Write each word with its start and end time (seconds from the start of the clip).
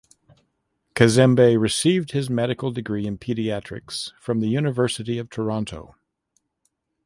Kazembe 0.95 1.59
received 1.61 2.09
his 2.09 2.27
medical 2.27 2.71
degree 2.71 3.05
in 3.05 3.19
pediatrics 3.19 4.11
from 4.19 4.39
the 4.39 4.47
University 4.47 5.19
of 5.19 5.29
Toronto. 5.29 5.95